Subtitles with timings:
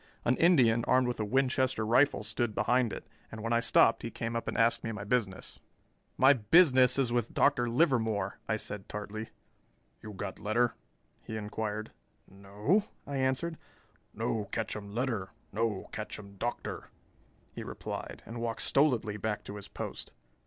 [0.25, 4.09] An Indian armed with a Winchester rifle stood behind it, and when I stopped he
[4.09, 5.59] came up and asked my business.
[6.17, 7.69] "My business is with Dr.
[7.69, 9.29] Livermore," I said tartly.
[10.01, 10.73] "You got letter?"
[11.21, 11.91] he inquired.
[12.27, 13.59] "No," I answered.
[14.11, 16.89] "No ketchum letter, no ketchum Doctor,"
[17.53, 20.13] he replied, and walked stolidly back to his post.